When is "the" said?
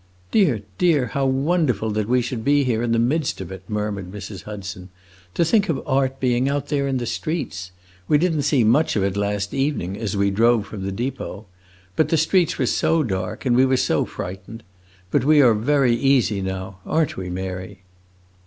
2.91-2.97, 6.97-7.05, 10.83-10.91, 12.09-12.17